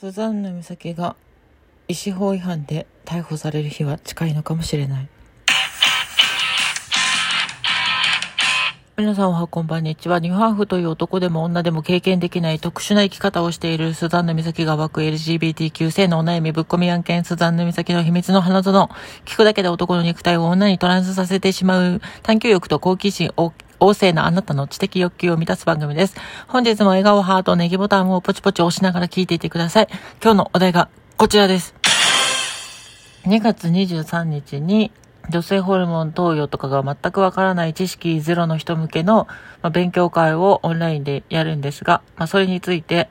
[0.00, 1.16] スザンヌ美咲が
[1.88, 5.08] 医師法違反で逮捕される日は近いのかもしれない。
[8.96, 10.20] 皆さんおはこんばんにちは。
[10.20, 18.88] ニューハーフという男でも女でも経験できない特殊な生き方をしているスザンヌ美咲が湧く LGBTQ 性のお悩みぶっ込み案件スザンヌ美咲の秘密の花園。
[19.24, 26.16] 聞くだけで男の肉体を女にトランスさせてしまう探求欲と好奇心を旺盛なあなたの知的欲求を満たす番組です。
[26.46, 29.88] 本日も笑顔ハートネギボタンをポチポチ押しながら聞いていてください。
[30.22, 31.74] 今日のお題がこちらです。
[33.24, 34.90] 2月23日に
[35.30, 39.28] 女性ホルモン投与とかが全くわからない知識ゼロの人向けの、
[39.60, 43.08] ま、勉強会をオンラインでやるんですが、まあ、それについて、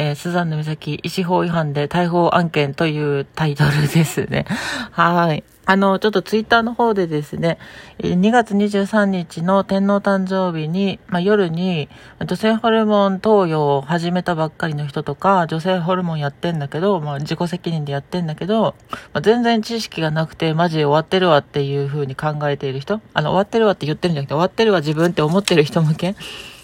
[0.00, 4.46] えー、スザンヌ美咲、医師法違反で逮捕案件というタイトルですね。
[4.92, 5.44] はい。
[5.66, 7.58] あの、ちょっとツイッターの方でですね、
[7.98, 11.90] 2月23日の天皇誕生日に、まあ、夜に
[12.26, 18.74] 女性ホルモン投与を始めたばっかりの人とか、女性ホルモンやってんだけど、まあ、自己責任でやってんだけど、
[19.12, 26.16] まあ、全然知識がなくてマジ終わってるわっていう風に考えている人、あの、終わってるわって言ってるんじゃなくて、終わってるわ自分って思ってる人向け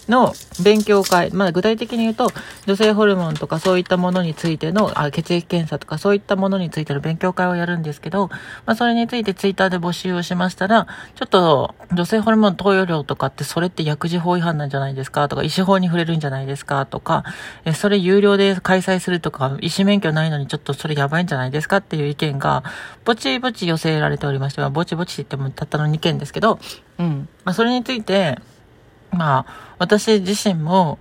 [0.09, 2.29] の勉強会、まあ、具体的に言うと、
[2.65, 8.27] 女性ホルモンとかそういったものについての、あ血液検査とかそういったものについての勉強会をやるんですけど、
[8.65, 15.27] まあ、それについてツイッターで募集をしましたら、ちょっと女性ホルモン投与量とかってそれって薬事法違反なんじゃないですか？
[15.27, 16.85] とか、医師法に触れるんじゃないですか？
[16.85, 17.23] とか、
[17.65, 21.77] えそれ有料で開催するとか、医師免許ないのにちょっとそれやばいんじゃないですか？
[21.77, 22.63] っていう意見が、
[23.05, 26.59] ぼちぼち寄せられておりまして、まあ、ぼちぼちって言ってもたったの2件ですけど、
[26.99, 27.29] うん。
[27.43, 28.37] まあ、それについて、
[29.11, 30.99] まあ、私自身も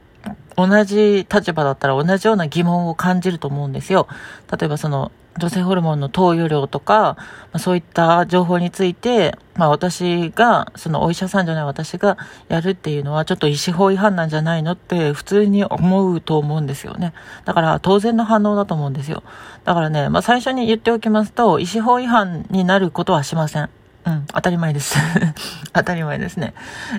[0.56, 4.08] 同じ立場だったら同じような疑問を感じると思うんですよ。
[4.50, 7.16] 例えばその女性ホルモンの投与量とか、
[7.52, 12.16] ま、そういった情報について、まあ私が、そのお医者さんじゃない私が
[12.48, 17.12] やるっていうのはちょっと医師法違反なんじゃないのって普通に思うと思うんですよね。
[17.44, 19.22] だから当然の反応だと思うんですよ。
[19.64, 23.68] だからね、まあ最初に言っておきますと、医師法違反になることはしません。
[24.06, 24.96] うん、当たり前です。
[25.74, 26.55] 当たり前ですね。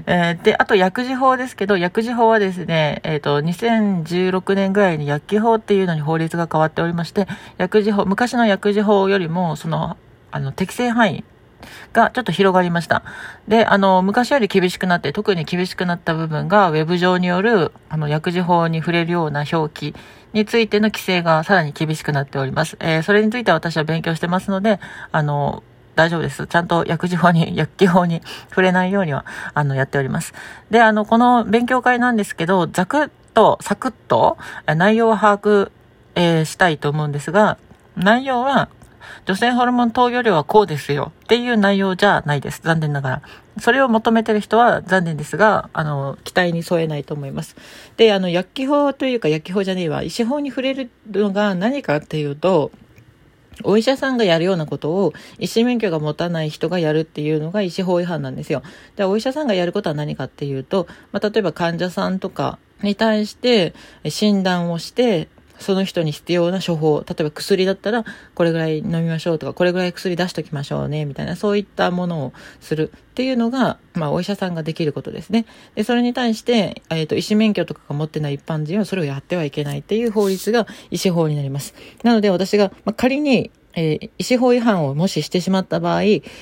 [0.07, 7.25] えー、で、あと薬事法ですけど、薬事法はですね、えっ、ー、と、2016年ぐらいに薬機法っていうのに法律が変わっておりまして、
[7.57, 9.95] 薬事法、昔の薬事法よりも、その、
[10.31, 11.23] あの、適正範囲
[11.93, 13.03] がちょっと広がりました。
[13.47, 19.95] で、あの、昔より厳しくなって、特に厳しくなった部分が、ウェブ上による、あの、薬事法に触れるような表記
[20.33, 22.75] についての規制がさらに厳しくなっております。
[22.81, 24.81] えー、それについては私は勉強してますので、
[25.13, 25.63] あの、
[25.97, 26.45] 大丈夫です。
[26.45, 29.25] ちゃんと薬事法に、 薬機法に触れないようには、
[29.55, 30.33] あの、やっております。
[30.69, 34.37] で、あの、この勉強会なんですけど、ざくっと、サクッと、
[34.67, 35.71] 内容を把握、
[36.15, 37.57] えー、したいと思うんですが、
[37.95, 38.69] 内容は、
[39.25, 42.61] 女性ホルモン投与量はこうですよっていう内容じゃないです。
[42.63, 43.21] 残念ながら。
[43.59, 47.55] それを求めてる人は残念ですが、あの、期待に添えないと思います。
[47.97, 52.71] で、あの、薬機法というか薬機法じゃねえわ、医師法に触れるのが何かっていうと、
[53.63, 58.63] お医者さんがやるようなことを医師免許が持たない人がやるっていうのが医師法違反なんですよ。
[58.95, 63.73] で、お医者さんがやることは何かっていうと、まあ、例えば患者さんとかに対して
[64.07, 65.29] 診断をして、
[65.59, 75.45] その人に必要な処方、例えば薬だったら、これぐらい飲みましょうとか、これぐらい薬出しときましょうね、みたいな、そういったものをするっていうのが、まあ、お医者さんができることですね。
[75.75, 81.73] で、それに対して、えっ、ー、と、医師免許とかが持ってない一般人はそれをやってはいけないっていう法律が医師法になります。
[82.03, 86.01] なので、私が、まあ、仮に、えー、医師法違反をもししてしまった場合、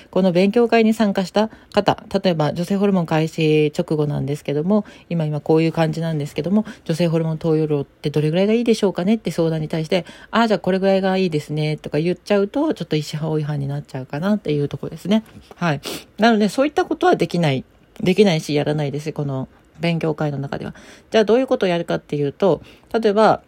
[0.10, 15.26] この勉強会に参加した方、例えば女性ホルモン開始直後なんですけども、今今こういう感じなんですけども、女性ホルモン投与量ってどれぐらいがいいでしょうかねって相談に対して、ああ、じゃあこれぐらいがいいですねとか言っちゃうと、ちょっと医師法違反になっちゃうかなっていうとこですね。
[15.56, 15.82] はい。
[16.18, 17.66] なので、そういったことはできない。
[18.00, 19.12] できないし、やらないです。
[19.12, 19.50] この
[19.82, 20.74] 勉強会の中では。
[21.12, 22.62] じゃあどういうことをやるかっていうと、
[22.94, 23.42] 例えば、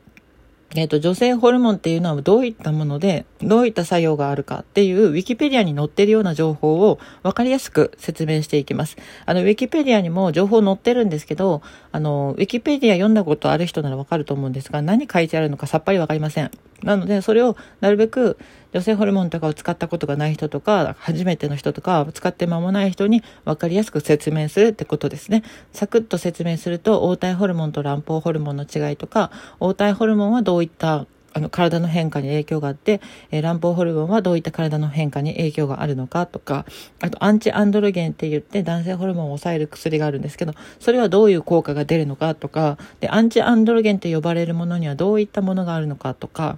[0.77, 8.95] えっ、ー、と、女性ホルモンっていうのはどういったもので、どういった作用があるかっていう、ウィキペディアに載ってるような情報を分かりやすく説明していきます。
[9.25, 16.51] あの、ウィキペディアにも情報載ってるんですけど、あの、ウィキペディア読んだことある人ならわかると思うんですが、何書いてあるのかさっぱり分かりません。
[16.83, 18.37] なので、それをなるべく
[18.73, 25.43] 女性ホルモンとかを使ったことがない人とか、初めての人とか、使って間もない人に分かりやすく説明するってことですね。
[25.73, 31.05] サクッと説明すると、黄体ホルモンと卵胞ホルモンの違いとか、黄体ホルモンはどういった
[31.37, 32.99] あの体の変化に影響があって、
[33.29, 36.65] えー、卵胞ホルモンはどういった体の変化に影響があるのかとか、
[36.99, 46.57] あとアンチアンドロゲンって言って男性ホルモンを抑える薬があるんですけど、それはどういう効果が出るのかとか、で、アンチアンドロゲンって呼ばれるものにはどういったものがあるのかとか、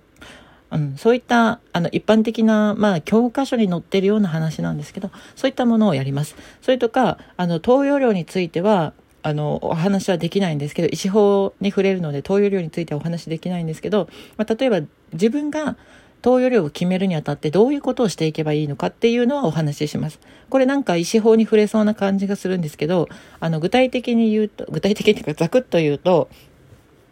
[0.71, 6.37] うん、そういった、あの、一般的な、まあ、教科書に載ってるような話なんですけど、そういったものをやります。
[6.61, 8.93] それとか、あの、投与量については、
[9.23, 14.81] あの、お話はできないんですけど、医師法に触れるので、投与量についてはお話できないんですけど、まあ、例えば
[15.13, 15.77] 自分が
[16.21, 20.19] 投与量を決めるにあたってどういうことをしていけばいいのかっていうのはお話しします。
[20.49, 23.07] これなんか医師法に触れそうな感じがするんですけど、
[23.39, 26.29] あの、具体的に言うと、具体的にいうかざくっと言うと、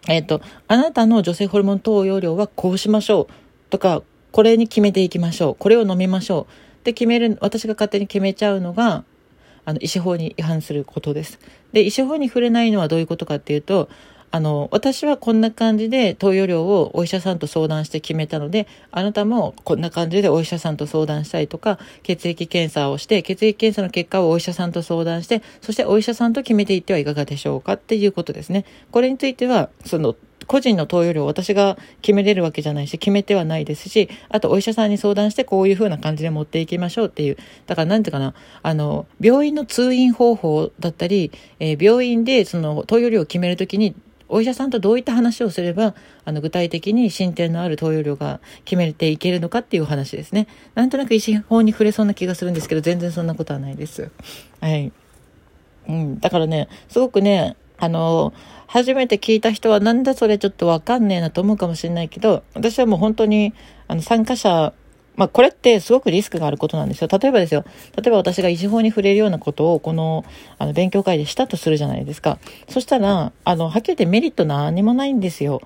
[0.08, 3.34] えっ、ー、と、あなたの女性ホルモン投与量はこうしましょう
[3.70, 5.56] とか、これに決めていきましょう。
[5.56, 6.78] これを飲みましょう。
[6.80, 9.04] って決める、私が勝手に決めちゃうのが、
[9.68, 11.40] あの、医師法に違反することです。
[11.74, 13.90] で、医師法に触れないのはどういうことかっていうと、
[14.32, 28.64] あの、私はこんな感じで投与量をお医者さんと相談して決めたので、あなたもこんな感じでお医者さんと相談したりとか、血液検査をして、血液検査の結果をお医者さんと相談して、そしてお医者さんと決めていってはいかがでしょうかっていうことですね。
[28.92, 30.16] これについては、その、
[30.48, 37.38] 個人の投与量を私が決めれるわけじゃないし、決めてはないですし、あとお医者さんに相談してこういう風な感じで持っていきましょうっていう。
[37.68, 38.34] だからなんていうかな、
[38.64, 43.96] あの、病院の通院方法だったり、えー、病院でその投与量を決めるときに、
[44.30, 45.96] お医者さんとどういった話をすれば、
[46.26, 50.48] あの、具体的に進展のある投与量が決めていけるのかっていう話ですね。
[50.76, 54.12] なんとなく医師法に触れそうな気がするんですけど、全然そんなことはないです。
[54.60, 54.92] はい。
[55.88, 56.20] うん。
[56.20, 58.34] だからね、すごくね、あの、
[58.68, 63.54] 初めて聞いた人はなんだそれちょっとわかんねえなと思うかもしれないけど、私はもう本当に、
[63.88, 64.74] あの、参加者、
[65.16, 67.08] まあ、これってすごくリスクがあることなんですよ。
[67.12, 67.66] 例えばですよ。
[67.96, 70.24] 例えば私が医師法に触れるようなことを、この、
[70.60, 72.38] あの、勉強会でしたとするじゃないですか。
[72.70, 75.62] そしたら、あの、はっきり言ってメリット何もないんですよ。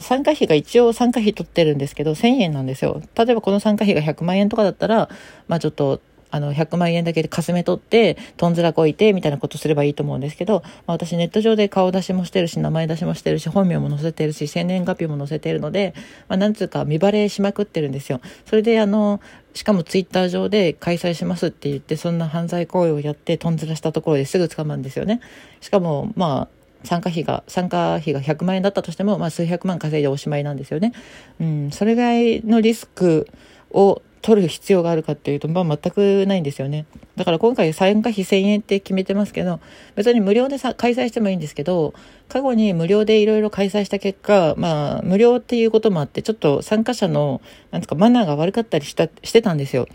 [0.00, 3.02] 参加費が一応参加費取ってるんですけど、1000円なんですよ。
[3.14, 5.08] 例えばこの参加費が100万円とかだったら、
[5.48, 6.00] まあちょっと、
[6.34, 15.94] あの、100万円だけでかすめ取って、とんずらこいて、みたいなことすればいいと思うんですけど、まあ、私ネット上で顔出しもしてるし、名前出しもしてるし、本名も載せてるし、生年月日も載せてるので、
[16.28, 18.20] まあ、なんつうか見バレしまくってるんですよ。
[18.46, 19.20] それで、あの、
[19.54, 25.20] しかもツイッター上で開催しますって言って、そんな犯罪行為をやって、とんずらしたところですぐ捕まるんですよね。
[25.60, 30.92] しかも、まあ、参加費が、参加費が100万円だったとしても、まあ数百万稼いでおしまいなんですよね。
[31.40, 33.28] うん、それぐらいのリスク
[33.70, 36.86] を取る必要があるかっていうと、まあ、全くないんですよね。
[37.14, 39.60] だから今回参加費1000円って決めてますけど、
[39.96, 41.92] 別に無料でさ開催してもいいんですけど、
[42.30, 49.86] 過去に無料でいろいろ開催した結果、まあ、無料っていうこともあって、ちょっと参加者の、なんですか、マナーが悪かったりした、してたんですよ。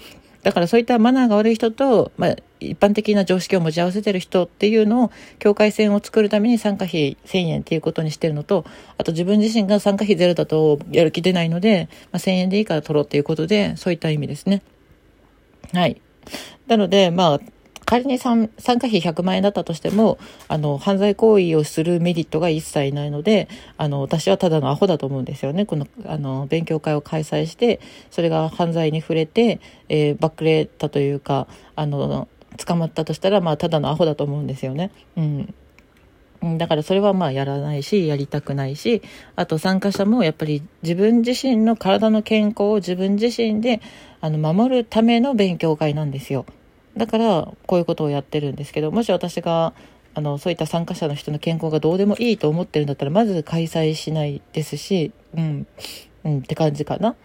[0.44, 8.66] だからそういったマナーが悪い人と、まあ、一般的な常識を持ち合わせてる人っていうのを、境界線を作るために参加費1000円っていうことにしてるのと、
[8.98, 14.62] あと自分自身が参加費ゼロだとやる気出ないので、まあ、1000円でいいから取ろうっていうことで、そういった意味ですね。
[15.74, 16.02] はい。
[16.68, 17.40] なので、まあ、
[17.90, 25.66] 仮に参加費100万円だったとしても、あの、犯罪行為をするメリットが一切ないので、あの、私はただのアホだと思うんですよね。
[25.66, 27.80] この、あの、勉強会を開催して、
[28.12, 34.92] それが犯罪に触れて、えー、バックレたというか、あの、捕まったとしたら、まあ、ただのアホだと思うんですよね。
[35.18, 35.54] うん。
[36.58, 39.02] だからそれはまあやらないし、やりたくないし、
[39.36, 43.82] あと参加者もやっぱり自分自身の体の健康を自分自身で
[44.22, 46.46] あの守るための勉強会なんですよ。
[46.98, 49.74] だからこういうことをやってるんですけどもし私が
[50.14, 55.68] あのそういった参加者の人の健康がどうでもいいと思ってるんだったらまず開催しないですしうん、
[56.26, 57.16] うん、って感じかな。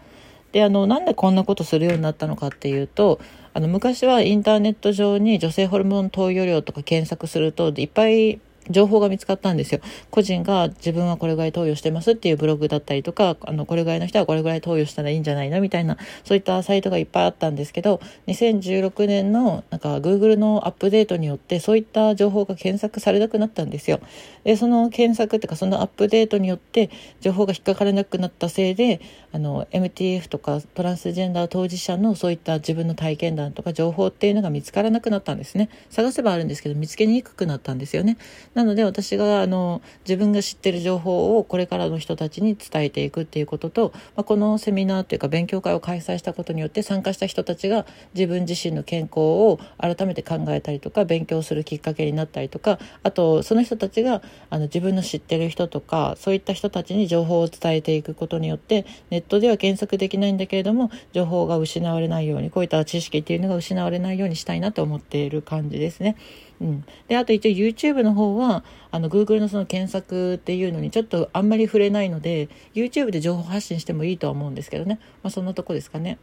[0.52, 3.20] であのなんでこんなことするようになったのかっていうと
[3.56, 8.40] あの昔はインターネット上に女性ホルモン投与量とか検索するといっぱい
[8.70, 9.80] 情報が見つかったんですよ。
[10.10, 24.00] 個人が自分はこれぐらい投与してますっていうブログだったりとか、あの、これぐらいの人はこれぐらい投与したらいいんじゃないのみたいな、そういったサイトがいっぱいあったんですけど、2016年のなんか Google のアップデートによってそういった情報が検索されなくなったんですよ。
[24.44, 26.90] で、その検索っていうかそのアップデートによって
[27.20, 29.00] 情報が引っかからなくなったせいで、
[29.32, 35.68] あの、MTF とかトランスジェンダー当事者のそういった自分の体験談とか情報っていうのが見つからなくなったんですね。
[35.90, 38.16] 探せばあるんですけど見つけにくくなったんですよね。
[38.54, 66.16] なので私があの自分が知ってる情報をこれからの人たちに伝えていくっていうことと、まあ、このセミナーっていうか勉強会を開催したことによって参加した人たちが自分自身の健康を改めて考えたりとか勉強するきっかけになったりとかあとその人たちがあの自分の知ってる人とかそういった人たちに情報を伝えていくことによってネットでは検索できないんだけれども情報が失われないようにこういった知識っていうのが失われないようにしたいなと思っている感じですね。
[66.60, 76.18] うん、であと一応 YouTube の方はあの Google のその検索っていうのにちょっとあんまり触れないので YouTube で情報発信してもいいとは思うんですけどね、まあ、そんなとこですかね。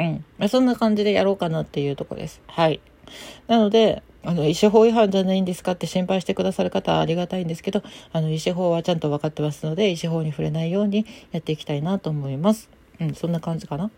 [0.00, 0.24] うん。
[0.38, 2.40] まあ、そんな感じでやろうかなっていうとこです。
[2.46, 2.80] はい。
[3.46, 7.82] なので、あの、医師法違反じゃないんですかって心配してくださる方はありがたいんですけど、
[8.12, 12.70] あの、医師法はちゃんと分かってますので、医師法に触れないようにやっていきたいなと思います。
[13.00, 13.90] うん、そんな感じかな。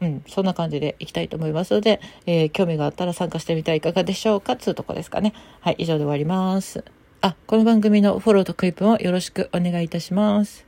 [0.00, 4.56] うん、そんな感じでいきたいと思いますので、えー、興味があったら参加してみてはいかがでしょうか？
[4.56, 5.32] つうとこですかね。
[5.60, 6.84] はい、以上で終わります。
[7.22, 10.66] あ、この番組のフォローとクリップもよろしくお願いいたします。